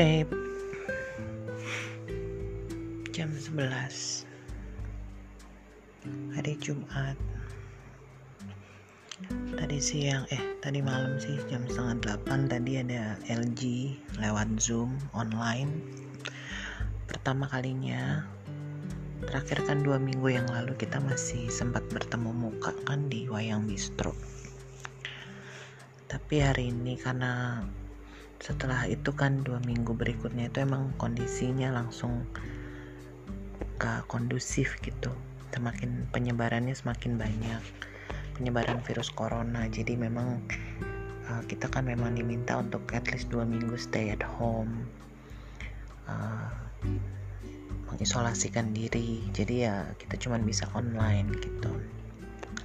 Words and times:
babe. 0.00 0.32
Jam 3.12 3.28
11 3.36 4.24
Hari 6.32 6.56
Jumat. 6.56 7.20
Tadi 9.60 9.76
siang 9.76 10.24
Eh 10.32 10.40
tadi 10.64 10.80
malam 10.80 11.20
sih 11.20 11.36
Jam 11.52 11.68
setengah 11.68 12.16
8 12.16 12.48
Tadi 12.48 12.80
ada 12.80 13.20
LG 13.28 13.60
Lewat 14.16 14.56
Zoom 14.56 14.96
Online. 15.12 15.68
Pertama 17.04 17.44
kalinya. 17.52 18.24
Terakhir 19.20 19.68
kan 19.68 19.84
dua 19.84 20.00
minggu 20.00 20.32
yang 20.32 20.48
lalu 20.48 20.80
Kita 20.80 20.96
masih 21.04 21.52
sempat 21.52 21.84
bertemu 21.92 22.32
muka 22.32 22.72
Kan 22.88 23.12
di 23.12 23.28
Wayang 23.28 23.68
Bistro. 23.68 24.16
Tapi 26.08 26.40
hari 26.40 26.72
ini 26.72 26.96
karena 26.96 27.60
setelah 28.40 28.88
itu 28.88 29.12
kan 29.12 29.44
dua 29.44 29.60
minggu 29.68 29.92
berikutnya 29.92 30.48
itu 30.48 30.64
emang 30.64 30.96
kondisinya 30.96 31.76
langsung 31.76 32.24
gak 33.76 34.08
kondusif 34.08 34.80
gitu. 34.80 35.12
Semakin 35.52 36.08
penyebarannya 36.08 36.72
semakin 36.72 37.20
banyak. 37.20 37.62
Penyebaran 38.40 38.80
virus 38.80 39.12
corona. 39.12 39.68
Jadi 39.68 39.92
memang 39.92 40.40
uh, 41.28 41.42
kita 41.44 41.68
kan 41.68 41.84
memang 41.84 42.16
diminta 42.16 42.56
untuk 42.56 42.80
at 42.96 43.04
least 43.12 43.28
dua 43.28 43.44
minggu 43.44 43.76
stay 43.76 44.08
at 44.08 44.24
home. 44.24 44.88
Uh, 46.08 46.48
mengisolasikan 47.92 48.72
diri. 48.72 49.20
Jadi 49.36 49.68
ya 49.68 49.84
kita 50.00 50.16
cuma 50.16 50.40
bisa 50.40 50.64
online 50.72 51.28
gitu. 51.44 51.76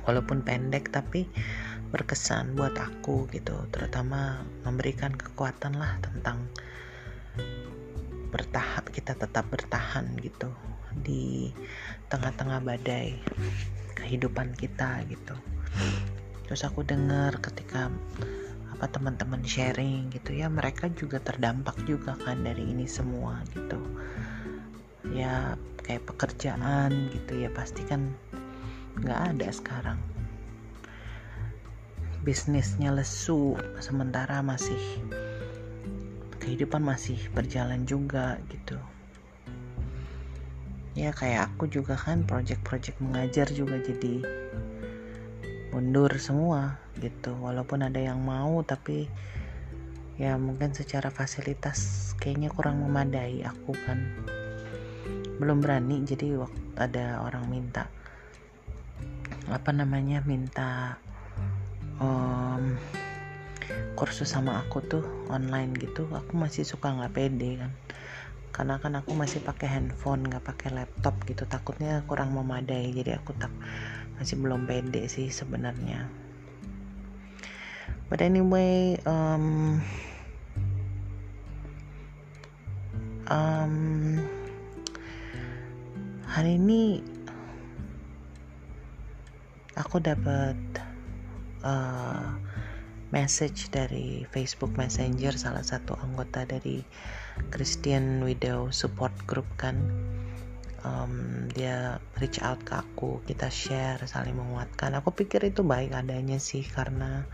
Walaupun 0.07 0.39
pendek 0.45 0.95
tapi 0.95 1.27
berkesan 1.93 2.57
buat 2.57 2.73
aku 2.77 3.29
gitu 3.33 3.55
terutama 3.69 4.41
memberikan 4.65 5.13
kekuatan 5.13 5.77
lah 5.77 5.97
tentang 6.01 6.49
bertahan 8.35 8.83
kita 8.91 9.15
tetap 9.15 9.47
bertahan 9.47 10.11
gitu 10.19 10.51
di 10.91 11.51
tengah-tengah 12.11 12.59
badai 12.59 13.15
kehidupan 13.95 14.51
kita 14.59 15.03
gitu. 15.07 15.35
Terus 16.45 16.61
aku 16.67 16.83
dengar 16.83 17.39
ketika 17.39 17.87
apa 18.75 18.91
teman-teman 18.91 19.39
sharing 19.39 20.11
gitu 20.11 20.35
ya 20.35 20.51
mereka 20.51 20.91
juga 20.91 21.23
terdampak 21.23 21.79
juga 21.87 22.19
kan 22.19 22.43
dari 22.43 22.75
ini 22.75 22.83
semua 22.83 23.39
gitu. 23.55 23.79
Ya 25.15 25.55
kayak 25.79 26.03
pekerjaan 26.11 27.13
gitu 27.15 27.39
ya 27.39 27.49
pasti 27.55 27.87
kan 27.87 28.11
nggak 28.99 29.21
ada 29.35 29.47
sekarang 29.51 29.99
bisnisnya 32.25 32.89
lesu 32.89 33.53
sementara 33.77 34.41
masih 34.41 34.81
kehidupan 36.41 36.81
masih 36.81 37.21
berjalan 37.37 37.85
juga 37.85 38.41
gitu. 38.49 38.81
Ya 40.97 41.13
kayak 41.13 41.53
aku 41.53 41.69
juga 41.69 41.93
kan 41.93 42.25
project-project 42.25 42.97
mengajar 42.97 43.45
juga 43.53 43.77
jadi 43.77 44.25
mundur 45.69 46.09
semua 46.17 46.81
gitu. 46.97 47.37
Walaupun 47.37 47.85
ada 47.85 48.01
yang 48.01 48.17
mau 48.25 48.65
tapi 48.65 49.05
ya 50.17 50.33
mungkin 50.41 50.73
secara 50.73 51.13
fasilitas 51.13 52.09
kayaknya 52.17 52.49
kurang 52.49 52.81
memadai 52.81 53.45
aku 53.45 53.77
kan. 53.85 54.01
Belum 55.37 55.61
berani 55.61 56.01
jadi 56.01 56.41
waktu 56.41 56.73
ada 56.73 57.21
orang 57.21 57.45
minta 57.53 57.85
apa 59.45 59.69
namanya 59.69 60.25
minta 60.25 60.97
um, 61.99 62.75
kursus 63.95 64.27
sama 64.27 64.59
aku 64.59 64.83
tuh 64.83 65.03
online 65.31 65.71
gitu 65.79 66.05
aku 66.11 66.35
masih 66.35 66.67
suka 66.67 66.91
nggak 66.91 67.15
pede 67.15 67.59
kan. 67.59 67.71
Karena 68.55 68.79
kan 68.79 68.95
aku 68.95 69.11
masih 69.11 69.43
pakai 69.43 69.67
handphone 69.67 70.27
nggak 70.27 70.43
pakai 70.43 70.71
laptop 70.71 71.15
gitu 71.27 71.43
takutnya 71.47 72.03
kurang 72.07 72.31
memadai. 72.35 72.91
Jadi 72.91 73.11
aku 73.15 73.35
tak 73.35 73.51
masih 74.15 74.39
belum 74.39 74.67
pede 74.67 75.07
sih 75.11 75.27
sebenarnya. 75.27 76.07
But 78.07 78.21
anyway 78.21 79.01
um, 79.03 79.81
um, 83.27 83.75
hari 86.29 86.61
ini 86.61 87.01
aku 89.73 89.99
dapat 89.99 90.55
uh, 91.65 92.37
message 93.09 93.73
dari 93.73 94.23
Facebook 94.29 94.77
Messenger 94.77 95.33
salah 95.33 95.65
satu 95.65 95.97
anggota 95.97 96.45
dari 96.45 96.85
Christian 97.49 98.21
Widow 98.21 98.69
Support 98.69 99.25
Group 99.25 99.49
kan. 99.57 99.75
Um, 100.85 101.49
dia 101.49 101.97
reach 102.21 102.37
out 102.45 102.61
ke 102.61 102.77
aku 102.77 103.17
kita 103.25 103.49
share 103.49 103.97
saling 104.05 104.37
menguatkan. 104.37 104.93
Aku 105.01 105.09
pikir 105.17 105.41
itu 105.41 105.65
baik 105.65 105.97
adanya 105.97 106.37
sih 106.37 106.61
karena 106.61 107.25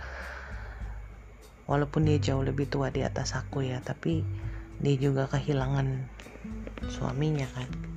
walaupun 1.68 2.08
dia 2.08 2.20
jauh 2.20 2.44
lebih 2.44 2.72
tua 2.72 2.92
di 2.92 3.04
atas 3.04 3.36
aku 3.36 3.64
ya 3.68 3.84
tapi 3.84 4.24
dia 4.80 4.96
juga 4.98 5.28
kehilangan 5.28 6.08
suaminya 6.90 7.48
kan 7.54 7.91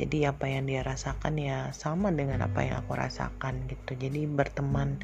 jadi 0.00 0.32
apa 0.32 0.48
yang 0.48 0.64
dia 0.64 0.80
rasakan 0.80 1.36
ya 1.36 1.76
sama 1.76 2.08
dengan 2.08 2.40
apa 2.40 2.64
yang 2.64 2.80
aku 2.80 2.96
rasakan 2.96 3.68
gitu. 3.68 3.92
Jadi 4.00 4.24
berteman 4.24 4.96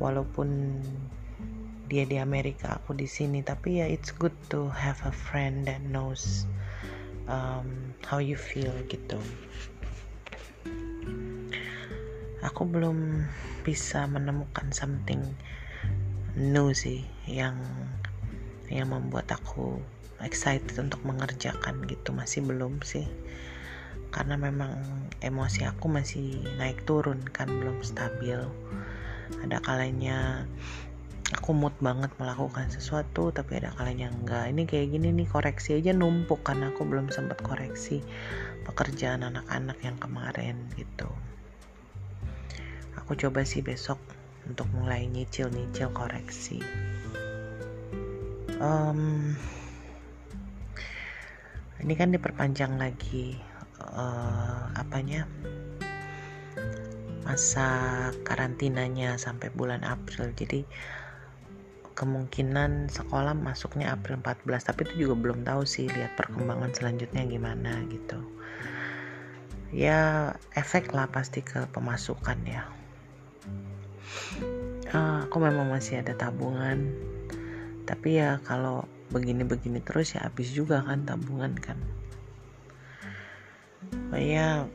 walaupun 0.00 0.80
dia 1.92 2.08
di 2.08 2.16
Amerika 2.16 2.80
aku 2.80 2.96
di 2.96 3.04
sini. 3.04 3.44
Tapi 3.44 3.84
ya 3.84 3.86
it's 3.92 4.08
good 4.08 4.32
to 4.48 4.72
have 4.72 4.96
a 5.04 5.12
friend 5.12 5.68
that 5.68 5.84
knows 5.84 6.48
um, 7.28 7.92
how 8.08 8.16
you 8.16 8.32
feel 8.32 8.72
gitu. 8.88 9.20
Aku 12.40 12.64
belum 12.64 13.28
bisa 13.68 14.08
menemukan 14.08 14.72
something 14.72 15.20
new 16.40 16.72
sih 16.72 17.04
yang 17.28 17.60
yang 18.72 18.88
membuat 18.88 19.28
aku 19.28 19.76
excited 20.24 20.72
untuk 20.80 21.04
mengerjakan 21.04 21.84
gitu. 21.84 22.16
Masih 22.16 22.40
belum 22.40 22.80
sih 22.80 23.04
karena 24.12 24.36
memang 24.36 24.76
emosi 25.24 25.64
aku 25.64 25.88
masih 25.88 26.44
naik 26.60 26.84
turun 26.84 27.24
kan 27.32 27.48
belum 27.48 27.80
stabil. 27.80 28.38
Ada 29.40 29.64
kalanya 29.64 30.44
aku 31.32 31.56
mood 31.56 31.72
banget 31.80 32.12
melakukan 32.20 32.68
sesuatu 32.68 33.32
tapi 33.32 33.58
ada 33.58 33.72
kalanya 33.72 34.12
enggak. 34.12 34.52
Ini 34.52 34.62
kayak 34.68 34.88
gini 34.92 35.08
nih 35.16 35.28
koreksi 35.32 35.80
aja 35.80 35.96
numpuk 35.96 36.44
karena 36.44 36.68
aku 36.68 36.84
belum 36.84 37.08
sempat 37.08 37.40
koreksi 37.40 38.04
pekerjaan 38.68 39.24
anak-anak 39.24 39.80
yang 39.80 39.96
kemarin 39.96 40.68
gitu. 40.76 41.08
Aku 43.00 43.16
coba 43.16 43.48
sih 43.48 43.64
besok 43.64 43.98
untuk 44.44 44.68
mulai 44.76 45.08
nyicil-nyicil 45.08 45.88
koreksi. 45.96 46.60
Um, 48.62 49.34
ini 51.82 51.98
kan 51.98 52.14
diperpanjang 52.14 52.78
lagi 52.78 53.34
uh, 53.90 54.70
apanya 54.78 55.26
masa 57.22 58.10
karantinanya 58.26 59.16
sampai 59.18 59.48
bulan 59.54 59.86
April. 59.86 60.34
Jadi 60.34 60.66
kemungkinan 61.92 62.88
sekolah 62.88 63.36
masuknya 63.36 63.92
April 63.94 64.18
14 64.24 64.68
tapi 64.68 64.88
itu 64.88 65.06
juga 65.08 65.14
belum 65.20 65.44
tahu 65.44 65.62
sih 65.68 65.86
lihat 65.86 66.16
perkembangan 66.18 66.72
selanjutnya 66.74 67.22
gimana 67.28 67.84
gitu. 67.88 68.18
Ya 69.72 70.32
efek 70.52 70.92
lah 70.92 71.08
pasti 71.08 71.40
ke 71.40 71.64
pemasukan 71.72 72.38
ya. 72.44 72.68
Uh, 74.92 75.24
aku 75.24 75.40
memang 75.40 75.72
masih 75.72 76.04
ada 76.04 76.12
tabungan. 76.12 76.92
Tapi 77.88 78.20
ya 78.20 78.40
kalau 78.44 78.84
begini-begini 79.12 79.80
terus 79.84 80.16
ya 80.16 80.24
habis 80.24 80.52
juga 80.52 80.80
kan 80.84 81.04
tabungan 81.04 81.52
kan 81.60 81.76
ya 84.16 84.68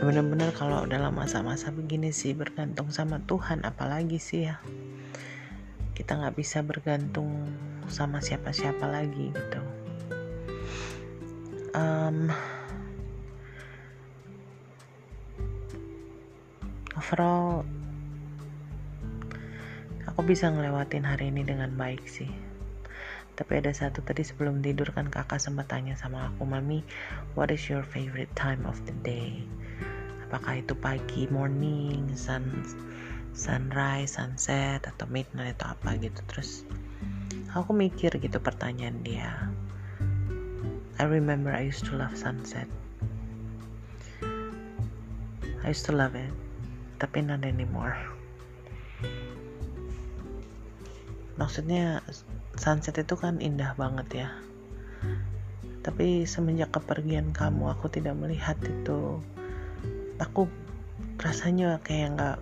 benar-benar 0.00 0.50
kalau 0.52 0.84
dalam 0.84 1.16
masa-masa 1.16 1.72
begini 1.72 2.10
sih 2.10 2.34
bergantung 2.34 2.90
sama 2.90 3.22
Tuhan 3.24 3.62
apalagi 3.62 4.18
sih 4.18 4.50
ya. 4.50 4.58
Kita 5.94 6.16
nggak 6.16 6.36
bisa 6.36 6.64
bergantung 6.64 7.50
sama 7.86 8.18
siapa-siapa 8.18 8.86
lagi 8.88 9.30
gitu. 9.30 9.60
Um, 11.70 12.34
overall 16.98 17.62
aku 20.10 20.20
bisa 20.26 20.50
ngelewatin 20.50 21.06
hari 21.06 21.30
ini 21.30 21.46
dengan 21.46 21.70
baik 21.78 22.04
sih 22.10 22.49
tapi 23.40 23.56
ada 23.56 23.72
satu 23.72 24.04
tadi 24.04 24.20
sebelum 24.20 24.60
tidur 24.60 24.92
kan 24.92 25.08
kakak 25.08 25.40
sempat 25.40 25.72
tanya 25.72 25.96
sama 25.96 26.28
aku 26.28 26.44
mami 26.44 26.84
what 27.32 27.48
is 27.48 27.72
your 27.72 27.80
favorite 27.80 28.28
time 28.36 28.60
of 28.68 28.76
the 28.84 28.92
day? 29.00 29.40
Apakah 30.28 30.60
itu 30.60 30.76
pagi 30.76 31.24
morning 31.32 32.12
sun 32.12 32.44
sunrise 33.32 34.20
sunset 34.20 34.84
atau 34.84 35.08
midnight 35.08 35.56
atau 35.56 35.72
apa 35.72 35.96
gitu. 36.04 36.20
Terus 36.28 36.68
aku 37.56 37.72
mikir 37.72 38.12
gitu 38.20 38.36
pertanyaan 38.36 39.00
dia. 39.00 39.48
I 41.00 41.08
remember 41.08 41.48
I 41.48 41.64
used 41.64 41.88
to 41.88 41.96
love 41.96 42.12
sunset. 42.12 42.68
I 45.64 45.72
used 45.72 45.88
to 45.88 45.96
love 45.96 46.12
it 46.12 46.28
tapi 47.00 47.24
not 47.24 47.40
anymore. 47.48 47.96
Maksudnya 51.40 52.04
sunset 52.60 52.92
itu 53.00 53.16
kan 53.16 53.40
indah 53.40 53.72
banget 53.72 54.28
ya. 54.28 54.28
Tapi 55.80 56.28
semenjak 56.28 56.76
kepergian 56.76 57.32
kamu 57.32 57.72
aku 57.72 57.88
tidak 57.88 58.12
melihat 58.20 58.60
itu. 58.60 59.24
Aku 60.20 60.44
rasanya 61.16 61.80
kayak 61.80 62.20
nggak 62.20 62.38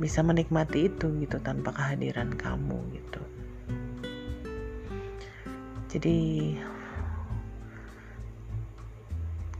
bisa 0.00 0.24
menikmati 0.24 0.88
itu 0.88 1.12
gitu 1.20 1.36
tanpa 1.44 1.76
kehadiran 1.76 2.32
kamu 2.32 2.80
gitu. 2.96 3.20
Jadi 5.92 6.16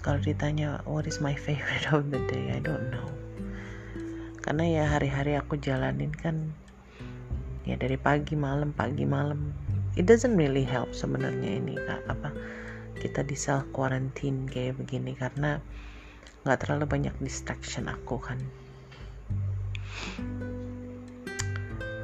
kalau 0.00 0.24
ditanya 0.24 0.80
what 0.88 1.04
is 1.04 1.20
my 1.20 1.36
favorite 1.36 1.84
of 1.92 2.08
the 2.08 2.20
day? 2.32 2.48
I 2.56 2.64
don't 2.64 2.88
know. 2.88 3.12
Karena 4.40 4.64
ya 4.64 4.84
hari-hari 4.88 5.36
aku 5.36 5.60
jalanin 5.60 6.16
kan 6.16 6.56
ya 7.68 7.76
dari 7.76 8.00
pagi 8.00 8.32
malam 8.32 8.72
pagi 8.72 9.04
malam. 9.04 9.52
It 10.00 10.08
doesn't 10.08 10.40
really 10.40 10.64
help 10.64 10.96
sebenarnya 10.96 11.60
ini 11.60 11.76
kak 11.76 12.00
apa 12.08 12.32
kita 12.96 13.20
di 13.28 13.36
self 13.36 13.68
quarantine 13.76 14.48
kayak 14.48 14.80
begini 14.80 15.12
karena 15.12 15.60
nggak 16.48 16.64
terlalu 16.64 16.88
banyak 16.88 17.14
distraction 17.20 17.92
aku 17.92 18.16
kan. 18.16 18.40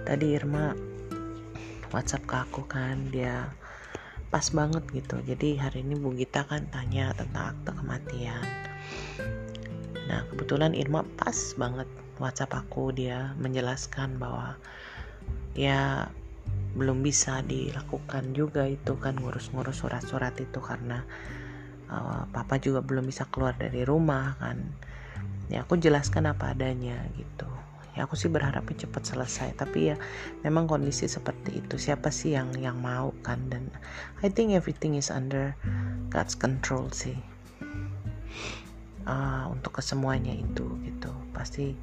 Tadi 0.04 0.26
Irma 0.36 0.76
WhatsApp 1.88 2.28
ke 2.28 2.36
aku 2.36 2.62
kan 2.68 3.08
dia 3.08 3.48
pas 4.28 4.44
banget 4.52 4.84
gitu. 4.92 5.16
Jadi 5.24 5.56
hari 5.56 5.80
ini 5.80 5.96
Bu 5.96 6.12
Gita 6.12 6.44
kan 6.44 6.68
tanya 6.68 7.16
tentang 7.16 7.56
akte 7.56 7.72
kematian. 7.72 8.44
Nah 10.12 10.28
kebetulan 10.28 10.76
Irma 10.76 11.08
pas 11.16 11.56
banget 11.56 11.88
WhatsApp 12.20 12.52
aku 12.52 12.92
dia 12.92 13.32
menjelaskan 13.40 14.20
bahwa 14.20 14.60
ya 15.54 16.10
belum 16.74 17.06
bisa 17.06 17.40
dilakukan 17.46 18.34
juga 18.34 18.66
itu 18.66 18.98
kan 18.98 19.14
ngurus-ngurus 19.14 19.86
surat-surat 19.86 20.34
itu 20.42 20.58
karena 20.58 21.06
uh, 21.86 22.26
papa 22.34 22.58
juga 22.58 22.82
belum 22.82 23.06
bisa 23.06 23.30
keluar 23.30 23.54
dari 23.54 23.86
rumah 23.86 24.34
kan. 24.42 24.58
Ya 25.46 25.62
aku 25.62 25.78
jelaskan 25.78 26.26
apa 26.26 26.50
adanya 26.50 26.98
gitu. 27.14 27.46
Ya 27.94 28.10
aku 28.10 28.18
sih 28.18 28.26
berharapnya 28.26 28.90
cepat 28.90 29.06
selesai 29.06 29.54
tapi 29.54 29.94
ya 29.94 29.96
memang 30.42 30.66
kondisi 30.66 31.06
seperti 31.06 31.62
itu. 31.62 31.78
Siapa 31.78 32.10
sih 32.10 32.34
yang 32.34 32.50
yang 32.58 32.82
mau 32.82 33.14
kan? 33.22 33.46
Dan 33.46 33.70
I 34.26 34.34
think 34.34 34.50
everything 34.50 34.98
is 34.98 35.14
under 35.14 35.54
God's 36.10 36.34
control 36.34 36.90
sih. 36.90 37.14
Uh, 39.06 39.46
untuk 39.54 39.78
kesemuanya 39.78 40.34
itu 40.34 40.66
gitu. 40.82 41.14
Pasti 41.30 41.78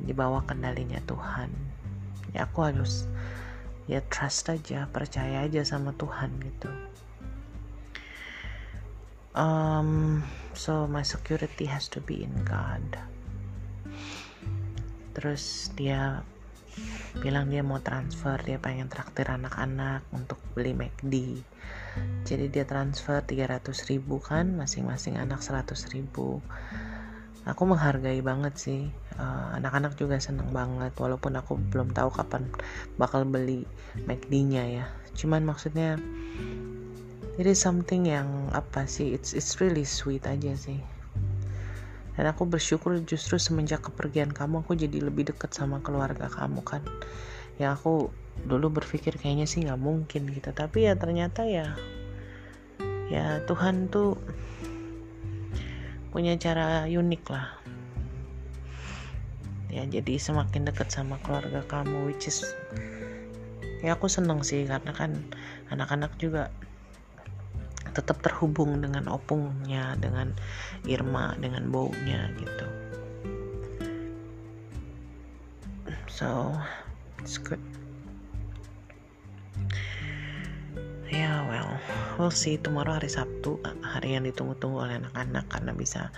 dibawa 0.00 0.40
kendalinya 0.48 0.98
Tuhan 1.04 1.52
ya 2.34 2.50
aku 2.50 2.66
harus 2.66 3.06
ya 3.86 4.02
trust 4.10 4.50
aja 4.50 4.90
percaya 4.90 5.46
aja 5.46 5.62
sama 5.62 5.94
Tuhan 5.94 6.34
gitu. 6.42 6.70
Um, 9.34 10.22
so 10.54 10.86
my 10.86 11.02
security 11.02 11.66
has 11.66 11.90
to 11.90 11.98
be 12.02 12.22
in 12.22 12.34
God. 12.46 12.86
Terus 15.14 15.70
dia 15.74 16.22
bilang 17.22 17.46
dia 17.46 17.62
mau 17.62 17.78
transfer 17.78 18.34
dia 18.42 18.58
pengen 18.58 18.90
traktir 18.90 19.30
anak-anak 19.30 20.02
untuk 20.10 20.42
beli 20.58 20.74
McD 20.74 21.38
jadi 22.26 22.50
dia 22.50 22.64
transfer 22.66 23.22
300 23.22 23.70
ribu 23.86 24.18
kan 24.18 24.58
masing-masing 24.58 25.14
anak 25.14 25.38
100 25.38 25.94
ribu 25.94 26.42
aku 27.44 27.68
menghargai 27.68 28.24
banget 28.24 28.54
sih 28.56 28.80
uh, 29.20 29.56
anak-anak 29.56 29.94
juga 30.00 30.16
seneng 30.16 30.48
banget 30.50 30.96
walaupun 30.96 31.36
aku 31.36 31.60
belum 31.70 31.92
tahu 31.92 32.08
kapan 32.08 32.48
bakal 32.96 33.28
beli 33.28 33.68
McD-nya 34.08 34.64
ya. 34.82 34.86
Cuman 35.12 35.44
maksudnya 35.44 36.00
it 37.36 37.44
is 37.44 37.60
something 37.60 38.08
yang 38.08 38.48
apa 38.56 38.88
sih 38.88 39.12
it's 39.12 39.36
it's 39.36 39.60
really 39.60 39.84
sweet 39.84 40.24
aja 40.24 40.56
sih. 40.56 40.80
Dan 42.14 42.30
aku 42.30 42.46
bersyukur 42.46 42.96
justru 43.04 43.36
semenjak 43.36 43.82
kepergian 43.82 44.30
kamu 44.30 44.62
aku 44.62 44.78
jadi 44.78 45.02
lebih 45.02 45.34
dekat 45.34 45.50
sama 45.52 45.82
keluarga 45.84 46.30
kamu 46.30 46.62
kan. 46.62 46.80
Ya 47.60 47.74
aku 47.74 48.10
dulu 48.42 48.82
berpikir 48.82 49.14
kayaknya 49.14 49.46
sih 49.46 49.62
nggak 49.62 49.78
mungkin 49.78 50.26
gitu 50.34 50.50
tapi 50.50 50.90
ya 50.90 50.98
ternyata 50.98 51.46
ya 51.46 51.78
ya 53.06 53.38
Tuhan 53.46 53.88
tuh 53.88 54.18
punya 56.14 56.38
cara 56.38 56.86
unik 56.86 57.24
lah. 57.26 57.50
Ya 59.66 59.82
jadi 59.82 60.14
semakin 60.14 60.70
dekat 60.70 60.94
sama 60.94 61.18
keluarga 61.26 61.66
kamu 61.66 62.06
which 62.14 62.30
is 62.30 62.46
ya 63.82 63.98
aku 63.98 64.06
seneng 64.06 64.46
sih 64.46 64.62
karena 64.62 64.94
kan 64.94 65.18
anak-anak 65.74 66.14
juga 66.22 66.54
tetap 67.90 68.22
terhubung 68.22 68.78
dengan 68.78 69.10
opungnya 69.10 69.98
dengan 69.98 70.30
Irma 70.86 71.34
dengan 71.42 71.66
baunya 71.74 72.30
gitu. 72.38 72.66
So 76.06 76.54
it's 77.18 77.42
good 77.42 77.73
we'll 82.16 82.34
see 82.34 82.56
tomorrow 82.60 82.96
hari 82.96 83.10
Sabtu 83.10 83.60
hari 83.84 84.16
yang 84.16 84.24
ditunggu-tunggu 84.24 84.78
oleh 84.88 84.96
anak-anak 85.02 85.44
karena 85.50 85.72
bisa 85.74 86.12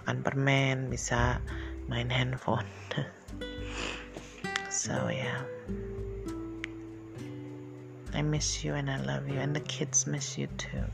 makan 0.00 0.22
permen 0.22 0.76
bisa 0.92 1.40
main 1.86 2.08
handphone. 2.10 2.66
So 4.68 5.08
yeah. 5.08 5.42
I 8.12 8.20
miss 8.20 8.62
you 8.62 8.76
and 8.76 8.92
I 8.92 9.00
love 9.00 9.26
you 9.26 9.40
and 9.40 9.56
the 9.56 9.64
kids 9.64 10.06
miss 10.06 10.36
you 10.36 10.46
too 10.60 10.84